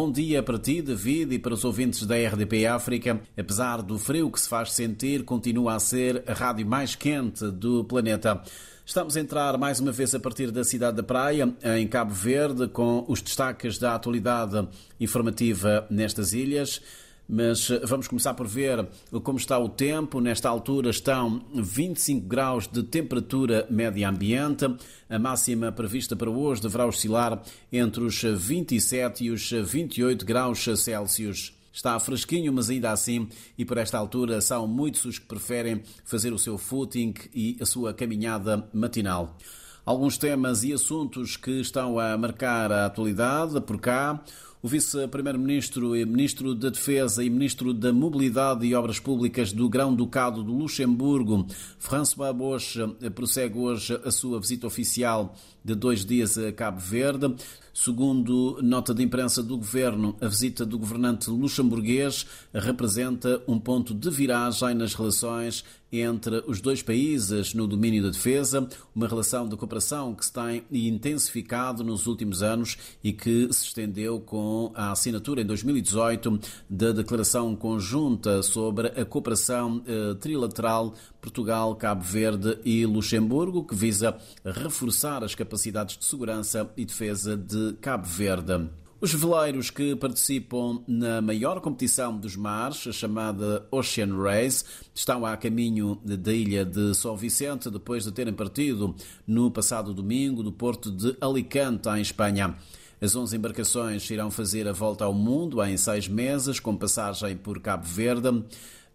[0.00, 3.20] Bom dia para ti, David, e para os ouvintes da RDP África.
[3.36, 7.82] Apesar do frio que se faz sentir, continua a ser a rádio mais quente do
[7.82, 8.40] planeta.
[8.86, 12.68] Estamos a entrar mais uma vez a partir da cidade da Praia, em Cabo Verde,
[12.68, 14.68] com os destaques da atualidade
[15.00, 16.80] informativa nestas ilhas.
[17.28, 18.88] Mas eh, vamos começar por ver
[19.22, 20.20] como está o tempo.
[20.20, 24.64] Nesta altura estão 25 graus de temperatura média ambiente.
[25.10, 31.52] A máxima prevista para hoje deverá oscilar entre os 27 e os 28 graus Celsius.
[31.70, 36.32] Está fresquinho, mas ainda assim, e por esta altura, são muitos os que preferem fazer
[36.32, 39.36] o seu footing e a sua caminhada matinal.
[39.84, 44.22] Alguns temas e assuntos que estão a marcar a atualidade por cá
[44.60, 50.42] o vice-primeiro-ministro e ministro da Defesa e ministro da Mobilidade e Obras Públicas do Grão-Ducado
[50.42, 51.46] do Luxemburgo,
[51.78, 52.76] François Bosch,
[53.14, 57.34] prossegue hoje a sua visita oficial de dois dias a Cabo Verde.
[57.72, 64.10] Segundo nota de imprensa do governo, a visita do governante luxemburguês representa um ponto de
[64.10, 70.14] viragem nas relações entre os dois países no domínio da defesa, uma relação de cooperação
[70.14, 75.46] que se tem intensificado nos últimos anos e que se estendeu com a assinatura em
[75.46, 83.74] 2018 da Declaração Conjunta sobre a Cooperação eh, Trilateral Portugal, Cabo Verde e Luxemburgo, que
[83.74, 88.68] visa reforçar as capacidades de segurança e defesa de Cabo Verde.
[89.00, 95.36] Os veleiros que participam na maior competição dos mares, a chamada Ocean Race, estão a
[95.36, 100.90] caminho da ilha de São Vicente depois de terem partido no passado domingo do porto
[100.90, 102.56] de Alicante, em Espanha.
[103.00, 107.60] As 11 embarcações irão fazer a volta ao mundo em seis meses, com passagem por
[107.60, 108.42] Cabo Verde.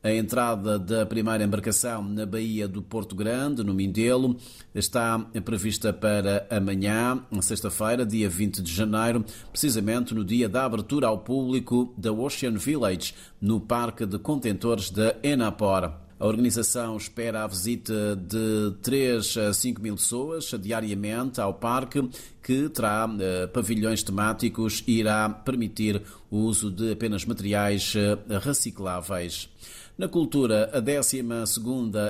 [0.04, 4.36] A entrada da primeira embarcação na Baía do Porto Grande, no Mindelo,
[4.76, 11.20] está prevista para amanhã, sexta-feira, dia 20 de janeiro, precisamente no dia da abertura ao
[11.20, 15.94] público da Ocean Village, no Parque de Contentores da Enapor.
[16.20, 22.08] A organização espera a visita de 3 a 5 mil pessoas diariamente ao parque,
[22.42, 29.50] que terá eh, pavilhões temáticos e irá permitir o uso de apenas materiais eh, recicláveis.
[29.96, 31.24] Na cultura, a 12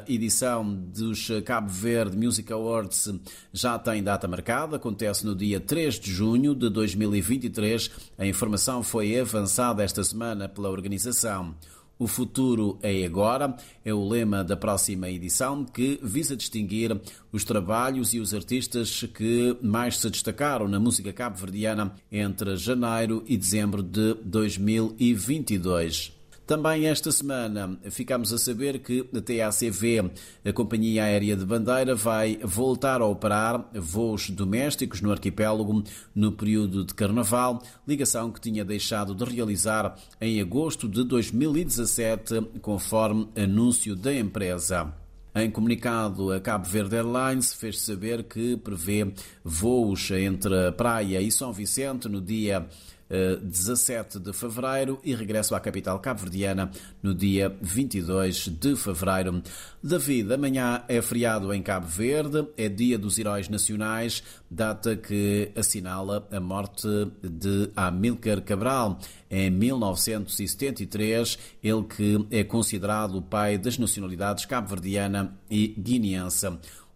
[0.07, 3.13] edição dos Cabo Verde Music Awards
[3.51, 7.91] já tem data marcada, acontece no dia 3 de junho de 2023.
[8.17, 11.53] A informação foi avançada esta semana pela organização.
[12.03, 13.55] O futuro é agora
[13.85, 16.99] é o lema da próxima edição que visa distinguir
[17.31, 23.37] os trabalhos e os artistas que mais se destacaram na música cabo-verdiana entre janeiro e
[23.37, 26.22] dezembro de 2022.
[26.53, 30.11] Também esta semana ficamos a saber que a TACV,
[30.45, 35.83] a Companhia Aérea de Bandeira, vai voltar a operar voos domésticos no arquipélago
[36.13, 43.27] no período de Carnaval, ligação que tinha deixado de realizar em agosto de 2017, conforme
[43.35, 44.93] anúncio da empresa.
[45.33, 49.11] Em comunicado, a Cabo Verde Airlines fez saber que prevê
[49.43, 52.67] voos entre Praia e São Vicente no dia
[53.09, 56.71] 17 de fevereiro e regresso à capital cabo-verdiana
[57.01, 59.41] no dia 22 de fevereiro.
[59.83, 66.27] David, amanhã é feriado em Cabo Verde, é Dia dos Heróis Nacionais, data que assinala
[66.31, 66.87] a morte
[67.21, 68.97] de Amílcar Cabral
[69.29, 76.47] em 1973, ele que é considerado o pai das nacionalidades cabo-verdiana e guineense.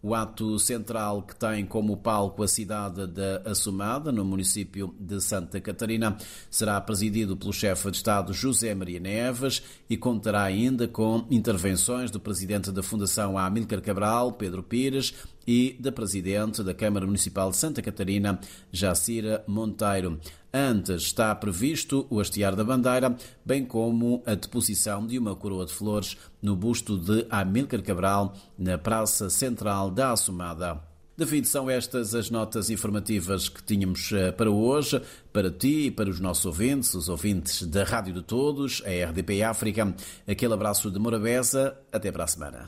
[0.01, 5.59] O ato central que tem como palco a cidade da Assumada, no município de Santa
[5.59, 6.15] Catarina,
[6.51, 12.19] será presidido pelo chefe de Estado José Maria Neves e contará ainda com intervenções do
[12.19, 15.13] presidente da Fundação Amílcar Cabral, Pedro Pires,
[15.47, 18.37] e da Presidente da Câmara Municipal de Santa Catarina,
[18.69, 20.19] Jacira Monteiro.
[20.59, 25.71] Antes está previsto o hastear da bandeira, bem como a deposição de uma coroa de
[25.71, 30.81] flores no busto de Amílcar Cabral, na Praça Central da Assomada.
[31.15, 34.99] David, são estas as notas informativas que tínhamos eh, para hoje,
[35.31, 39.43] para ti e para os nossos ouvintes, os ouvintes da Rádio de Todos, a RDP
[39.43, 39.95] África.
[40.27, 42.65] Aquele abraço de Morabeza, até para a semana.